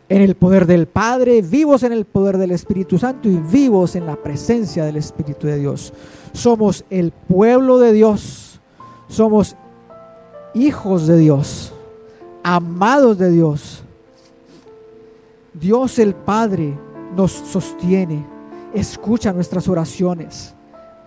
[0.07, 4.05] en el poder del Padre, vivos en el poder del Espíritu Santo y vivos en
[4.05, 5.91] la presencia del Espíritu de Dios.
[6.31, 8.61] Somos el pueblo de Dios,
[9.07, 9.55] somos
[10.53, 11.73] hijos de Dios,
[12.43, 13.83] amados de Dios.
[15.59, 16.77] Dios el Padre
[17.15, 18.25] nos sostiene,
[18.73, 20.53] escucha nuestras oraciones,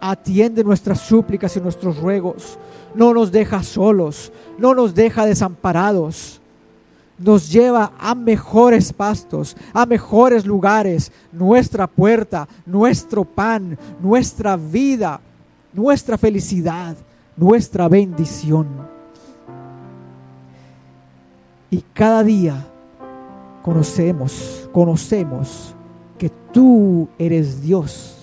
[0.01, 2.59] atiende nuestras súplicas y nuestros ruegos,
[2.95, 6.41] no nos deja solos, no nos deja desamparados,
[7.17, 15.21] nos lleva a mejores pastos, a mejores lugares, nuestra puerta, nuestro pan, nuestra vida,
[15.73, 16.97] nuestra felicidad,
[17.37, 18.67] nuestra bendición.
[21.71, 22.70] Y cada día
[23.63, 25.75] conocemos, conocemos
[26.19, 28.17] que tú eres Dios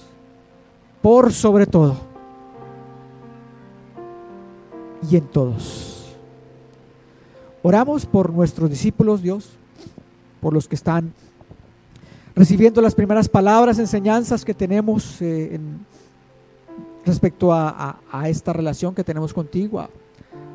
[1.01, 1.95] por sobre todo
[5.09, 6.15] y en todos.
[7.63, 9.49] Oramos por nuestros discípulos, Dios,
[10.41, 11.13] por los que están
[12.35, 15.59] recibiendo las primeras palabras, enseñanzas que tenemos eh,
[17.05, 19.87] respecto a, esta relación que tenemos contigo,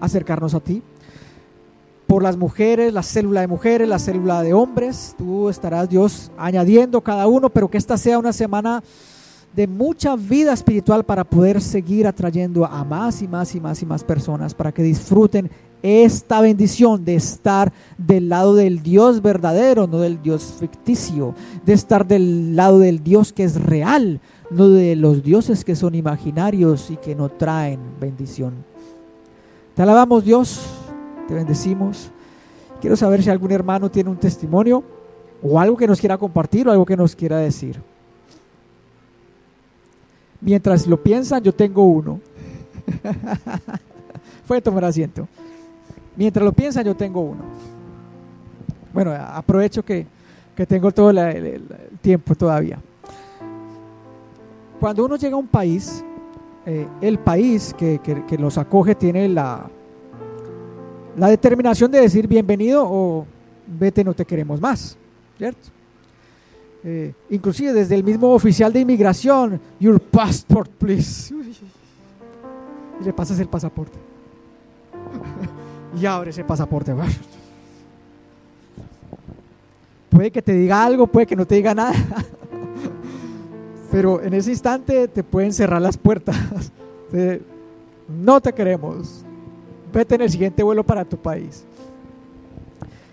[0.01, 0.83] acercarnos a ti
[2.13, 5.15] por las mujeres, la célula de mujeres, la célula de hombres.
[5.17, 8.85] Tú estarás, Dios, añadiendo cada uno, pero que esta sea una semana
[9.57, 13.87] de mucha vida espiritual para poder seguir atrayendo a más y más y más y
[13.87, 15.51] más personas, para que disfruten
[15.83, 21.35] esta bendición de estar del lado del Dios verdadero, no del Dios ficticio,
[21.65, 25.95] de estar del lado del Dios que es real, no de los dioses que son
[25.95, 28.53] imaginarios y que no traen bendición.
[29.75, 30.61] Te alabamos Dios
[31.35, 32.11] bendecimos.
[32.81, 34.83] Quiero saber si algún hermano tiene un testimonio
[35.43, 37.81] o algo que nos quiera compartir o algo que nos quiera decir.
[40.41, 42.21] Mientras lo piensan, yo tengo uno.
[44.47, 45.29] Puede tomar asiento.
[46.17, 47.43] Mientras lo piensan, yo tengo uno.
[48.93, 50.07] Bueno, aprovecho que,
[50.69, 51.63] tengo todo el,
[52.01, 52.79] tiempo todavía.
[54.81, 56.05] Cuando uno llega a un país,
[56.67, 59.71] eh, el país que, que, los acoge tiene la,
[61.17, 63.27] la determinación de decir bienvenido o
[63.67, 64.97] vete, no te queremos más,
[65.37, 65.69] ¿cierto?
[66.85, 71.33] Eh, inclusive desde el mismo oficial de inmigración, your passport, please.
[73.01, 73.99] Y le pasas el pasaporte.
[76.01, 76.95] y abre ese pasaporte.
[80.09, 81.95] puede que te diga algo, puede que no te diga nada.
[83.91, 86.37] Pero en ese instante te pueden cerrar las puertas.
[88.09, 89.25] no te queremos.
[89.93, 91.65] Vete en el siguiente vuelo para tu país.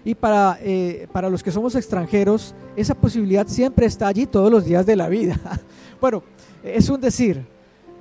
[0.06, 4.66] Y para, eh, para los que somos extranjeros, esa posibilidad siempre está allí todos los
[4.66, 5.38] días de la vida.
[6.02, 6.24] bueno,
[6.64, 7.44] es un decir.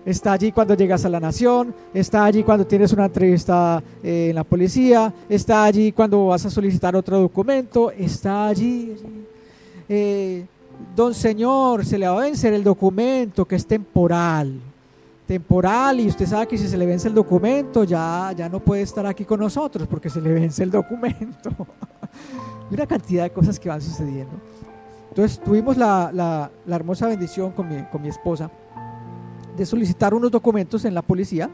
[0.07, 4.37] Está allí cuando llegas a la nación, está allí cuando tienes una entrevista eh, en
[4.37, 8.95] la policía, está allí cuando vas a solicitar otro documento, está allí.
[9.87, 10.47] Eh,
[10.97, 14.59] don Señor, se le va a vencer el documento que es temporal
[15.29, 18.81] temporal y usted sabe que si se le vence el documento ya, ya no puede
[18.81, 21.51] estar aquí con nosotros porque se le vence el documento.
[22.71, 24.33] y una cantidad de cosas que van sucediendo.
[25.11, 28.51] Entonces tuvimos la, la, la hermosa bendición con mi, con mi, esposa
[29.55, 31.51] de solicitar unos documentos en la policía.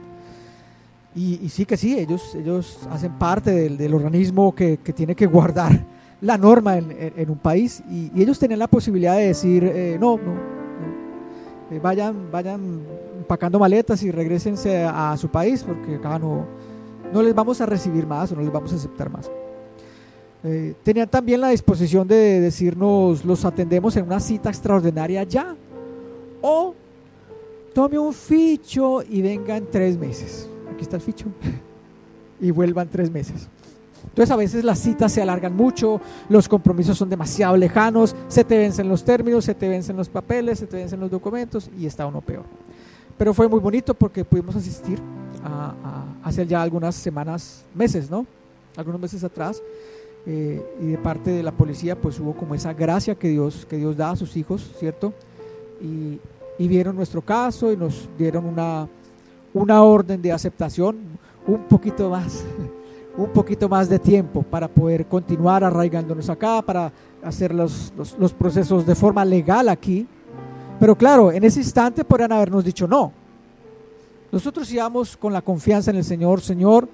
[1.16, 5.26] Y, sí que sí, ellos, ellos hacen parte del, del organismo que, que, tiene que
[5.26, 5.84] guardar
[6.20, 10.16] la norma en, en, un país y, ellos tienen la posibilidad de decir, eh, no,
[10.16, 10.63] no,
[11.70, 12.82] eh, vayan, vayan
[13.18, 16.46] empacando maletas y regresense a, su país porque acá no,
[17.12, 19.30] no les vamos a recibir más o no les vamos a aceptar más.
[20.42, 25.56] Eh, tenían también la disposición de decirnos los atendemos en una cita extraordinaria ya
[26.42, 26.74] o
[27.72, 30.48] tome un ficho y venga en tres meses.
[30.70, 31.26] Aquí está el ficho.
[32.40, 33.48] y vuelvan tres meses.
[34.14, 38.56] Entonces a veces las citas se alargan mucho, los compromisos son demasiado lejanos, se te
[38.56, 42.06] vencen los términos, se te vencen los papeles, se te vencen los documentos y está
[42.06, 42.44] uno peor.
[43.18, 45.00] Pero fue muy bonito porque pudimos asistir
[45.42, 48.24] a, hace ya algunas semanas, meses, ¿no?
[48.76, 49.60] Algunos meses atrás.
[50.26, 53.78] Eh, y de parte de la policía pues hubo como esa gracia que Dios, que
[53.78, 55.12] Dios da a sus hijos, ¿cierto?
[55.82, 56.20] Y,
[56.68, 58.86] vieron nuestro caso y nos dieron una,
[59.52, 60.98] una orden de aceptación
[61.48, 62.44] un poquito más,
[63.16, 66.92] un poquito más de tiempo para poder continuar arraigándonos acá, para
[67.22, 70.06] hacer los, los procesos de forma legal aquí,
[70.80, 73.12] pero claro, en ese instante podrían habernos dicho no.
[74.32, 76.88] Nosotros íbamos con la confianza en el Señor, Señor,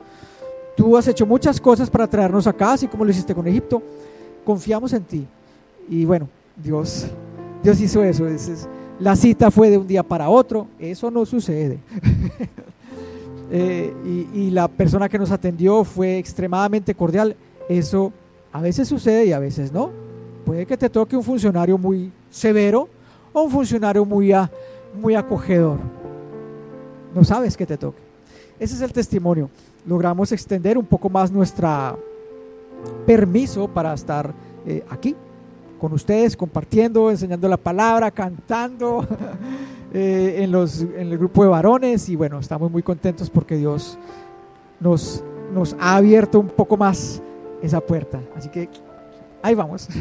[0.76, 3.82] tú has hecho muchas cosas para traernos acá, así como lo hiciste con Egipto.
[4.44, 5.26] Confiamos en ti.
[5.88, 7.06] Y bueno, Dios,
[7.62, 8.26] Dios hizo eso.
[8.98, 10.66] la cita fue de un día para otro.
[10.78, 11.78] Eso no sucede.
[13.52, 17.36] Eh, y, la persona que nos atendió fue extremadamente cordial.
[17.68, 18.12] Eso
[18.52, 19.90] a veces sucede y a veces no.
[20.44, 22.88] Puede que te toque un funcionario muy severo
[23.32, 24.32] o un funcionario muy,
[25.00, 25.78] muy acogedor.
[27.14, 28.00] No sabes qué te toque.
[28.58, 29.50] Ese es el testimonio.
[29.86, 31.96] Logramos extender un poco más nuestra
[33.06, 34.32] permiso para estar
[34.66, 35.16] eh, aquí
[35.80, 39.06] con ustedes, compartiendo, enseñando la palabra, cantando
[39.92, 43.98] eh, en, los, en el grupo de varones y bueno, estamos muy contentos porque Dios
[44.78, 47.22] nos, nos ha abierto un poco más
[47.62, 48.20] esa puerta.
[48.36, 48.68] Así que
[49.42, 49.88] ahí vamos.